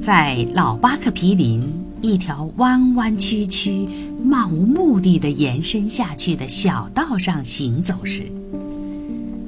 [0.00, 1.62] 在老巴克皮林
[2.00, 3.88] 一条弯弯曲曲、
[4.22, 8.30] 漫无目的的延伸下去的小道上行走时，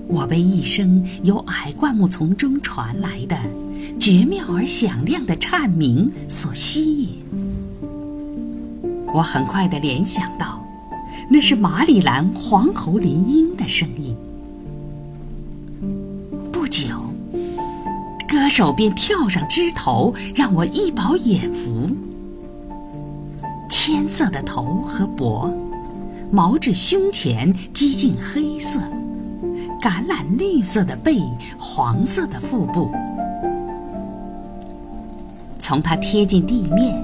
[0.08, 3.38] 我被一声由矮灌木丛中传来的
[4.00, 7.08] 绝妙而响亮的颤鸣所吸引。
[9.14, 10.60] 我很快地联想到，
[11.30, 14.16] 那是马里兰黄喉林莺的声音。
[18.58, 21.88] 手便跳上枝头，让我一饱眼福。
[23.70, 25.48] 铅色的头和脖，
[26.32, 28.80] 毛至胸前几近黑色。
[29.80, 31.20] 橄榄绿色的背，
[31.56, 32.90] 黄色的腹部。
[35.60, 37.00] 从它贴近地面，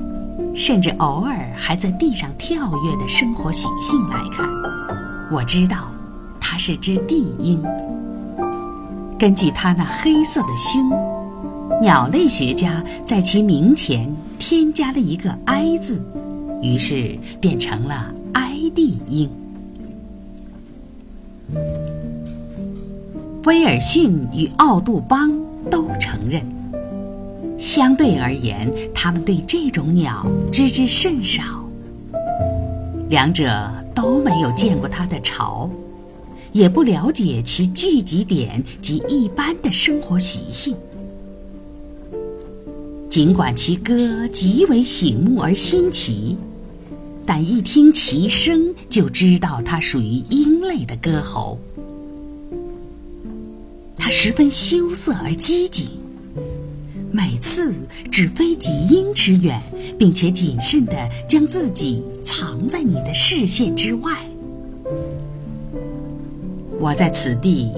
[0.57, 4.45] 甚至偶尔还在地上跳跃的生活习性来看，
[5.31, 5.89] 我知道
[6.41, 7.63] 它是只地鹰。
[9.17, 10.91] 根据它那黑色的胸，
[11.81, 16.01] 鸟类学家在其名前添加了一个“哀”字，
[16.63, 19.29] 于是变成了哀地鹰。
[23.45, 25.31] 威尔逊与奥杜邦
[25.71, 26.43] 都承认，
[27.59, 31.43] 相对而言，他们对这种鸟知之甚少。
[33.11, 35.69] 两者都没有见过它的巢，
[36.53, 40.75] 也不了解其聚集点及一般的生活习性。
[43.15, 46.37] 尽管其歌极为醒目而新奇，
[47.25, 51.57] 但一听其声就知道它属于鹰类的歌喉。
[53.97, 55.87] 它十分羞涩而机警，
[57.13, 57.73] 每次
[58.11, 59.63] 只飞几英尺远，
[59.97, 64.27] 并且谨慎地将自己藏在你的视线之外。
[66.81, 67.71] 我在此地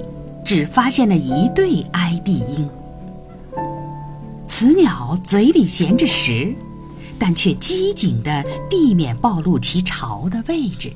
[0.42, 2.66] 只发现了一对哀地鹰，
[4.48, 6.54] 此鸟嘴里衔着食，
[7.18, 10.92] 但却机警地避免暴露其巢的位置。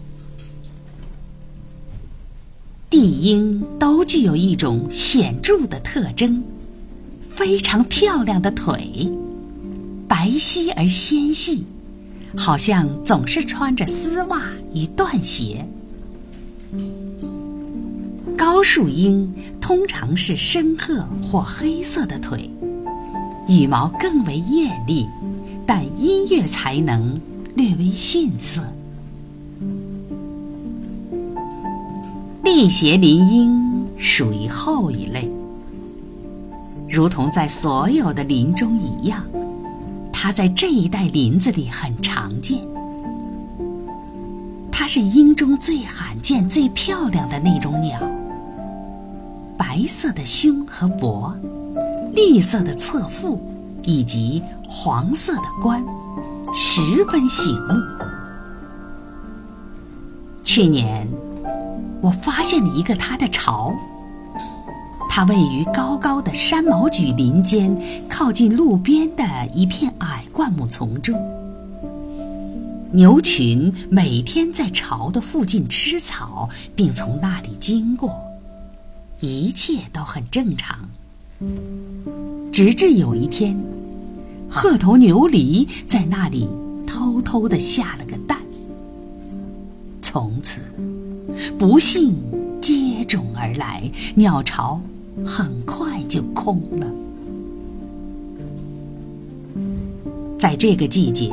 [2.88, 6.42] 地鹰都具有一种显著的特征：
[7.22, 9.10] 非常漂亮的腿，
[10.08, 11.64] 白皙而纤细，
[12.36, 14.42] 好像总是穿着丝袜
[14.74, 15.64] 与缎鞋。
[18.36, 22.50] 高树鹰通常是深褐或黑色的腿，
[23.50, 25.08] 羽毛更为艳丽，
[25.66, 27.20] 但音乐才能
[27.56, 28.62] 略微逊色。
[32.44, 35.28] 丽鞋林莺属于后一类，
[36.88, 39.24] 如同在所有的林中一样，
[40.12, 42.60] 它在这一带林子里很常见。
[44.70, 48.00] 它是鹰中最罕见、最漂亮的那种鸟，
[49.56, 51.34] 白色的胸和脖，
[52.14, 53.40] 栗色的侧腹，
[53.82, 55.84] 以及黄色的冠，
[56.54, 57.74] 十分醒目。
[60.44, 61.08] 去年。
[62.02, 63.74] 我发现了一个它的巢，
[65.10, 67.78] 它位于高高的山毛榉林间，
[68.08, 69.22] 靠近路边的
[69.54, 71.14] 一片矮灌木丛中。
[72.92, 78.18] 牛群每天在巢的附近吃草，并从那里经过，
[79.20, 80.88] 一切都很正常。
[82.52, 83.56] 直至有一天，
[84.48, 86.46] 褐头牛狸在那里
[86.86, 88.38] 偷偷的下了个蛋，
[90.02, 90.60] 从此。
[91.58, 92.14] 不幸
[92.60, 94.80] 接踵而来，鸟巢
[95.24, 96.86] 很快就空了。
[100.38, 101.30] 在这个季节，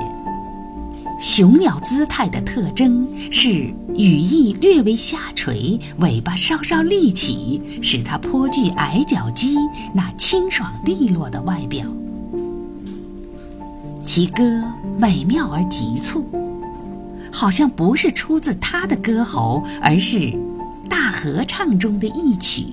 [1.19, 3.49] 雄鸟姿态的特征是
[3.95, 9.55] 羽翼略微下垂，尾巴稍稍立起，使它颇具矮脚鸡
[9.93, 11.85] 那清爽利落的外表。
[14.05, 14.63] 其歌
[14.97, 16.25] 美妙而急促。
[17.29, 20.33] 好像不是出自他的歌喉，而是
[20.89, 22.65] 大合唱中的一曲。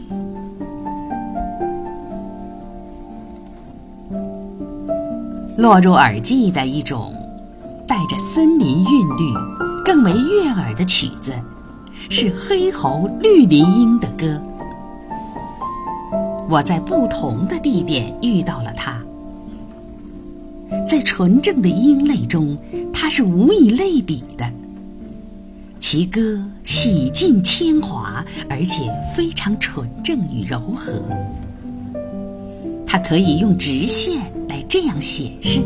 [5.58, 7.12] 落入耳际的一种
[7.94, 9.32] 带着森林韵律、
[9.84, 11.32] 更为悦耳的曲子，
[12.10, 14.42] 是黑喉绿林莺的歌。
[16.50, 19.00] 我在不同的地点遇到了它。
[20.84, 22.58] 在纯正的鹰类中，
[22.92, 24.44] 它是无以类比的。
[25.78, 31.00] 其歌洗尽铅华，而且非常纯正与柔和。
[32.84, 35.62] 它可以用直线来这样显示：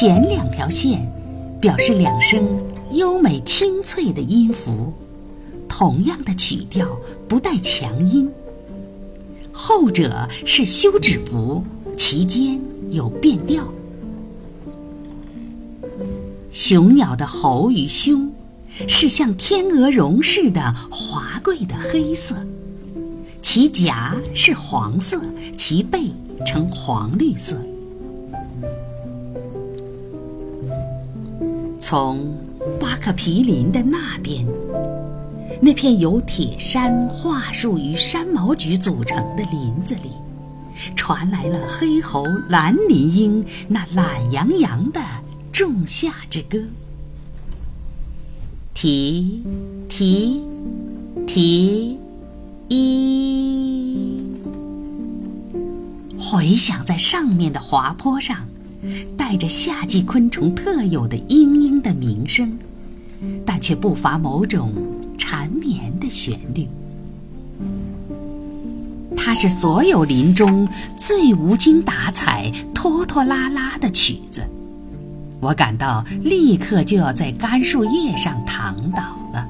[0.00, 1.10] 前两条线
[1.60, 2.40] 表示两声
[2.92, 4.92] 优美清脆的音符，
[5.68, 6.86] 同样的曲调，
[7.26, 8.28] 不带强音；
[9.50, 11.64] 后者是休止符。
[11.96, 12.60] 其间
[12.90, 13.66] 有变调。
[16.52, 18.32] 雄鸟的喉与胸
[18.86, 22.36] 是像天鹅绒似的华贵的黑色，
[23.42, 25.20] 其颊是黄色，
[25.56, 26.12] 其背
[26.46, 27.60] 呈黄绿色。
[31.88, 32.36] 从
[32.78, 34.46] 巴克皮林的那边，
[35.58, 40.10] 那片由铁杉、桦树与山毛榉组成的林子里，
[40.94, 45.00] 传来了黑喉蓝林鹰那懒洋洋的
[45.50, 46.58] 仲夏之歌。
[48.74, 49.42] 提，
[49.88, 50.44] 提，
[51.26, 51.96] 提，
[52.68, 54.36] 一，
[56.18, 58.36] 回响在上面的滑坡上。
[59.16, 62.58] 带着夏季昆虫特有的嘤嘤的鸣声，
[63.44, 64.72] 但却不乏某种
[65.16, 66.68] 缠绵的旋律。
[69.16, 74.46] 它是所有林中最无精打采、拖拖拉拉的曲子。
[75.40, 79.02] 我感到立刻就要在干树叶上躺倒
[79.32, 79.48] 了。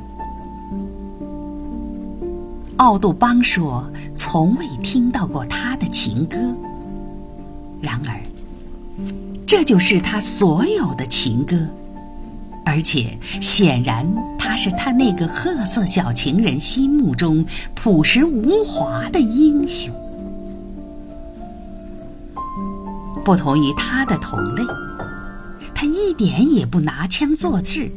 [2.78, 6.36] 奥杜邦说，从未听到过他的情歌。
[7.82, 8.27] 然而。
[9.46, 11.56] 这就是他所有的情歌，
[12.64, 14.06] 而且显然
[14.38, 19.92] 他是他那个褐色小情人心目中朴实无华的英雄。
[23.24, 24.62] 不同于他的同类，
[25.74, 27.90] 他一点也不拿腔作势，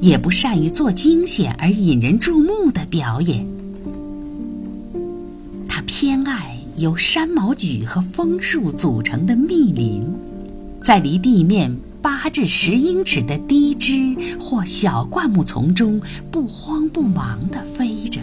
[0.00, 3.46] 也不善于做惊险而引人注目的表演。
[5.68, 10.02] 他偏爱由山毛榉和枫树组成的密林。
[10.82, 16.00] 在离地面八至十英尺的低枝或小灌木丛中，
[16.30, 18.20] 不慌不忙地飞着，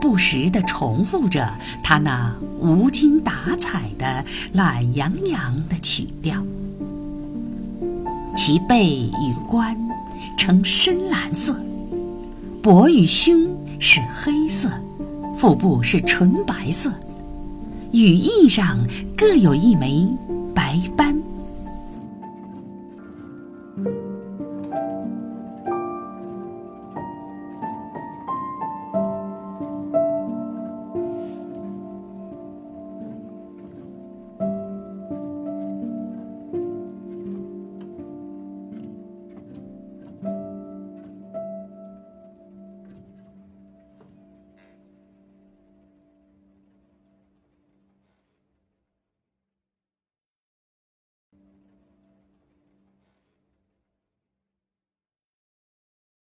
[0.00, 1.48] 不时地重复着
[1.82, 6.42] 它那无精打采的懒洋洋的曲调。
[8.34, 9.76] 其背与冠
[10.36, 11.54] 呈深蓝色，
[12.60, 13.46] 脖与胸
[13.78, 14.68] 是黑色，
[15.36, 16.92] 腹部是纯白色，
[17.92, 18.78] 羽翼上
[19.16, 20.08] 各有一枚
[20.52, 21.16] 白斑。